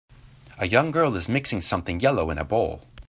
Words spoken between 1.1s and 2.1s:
is mixing something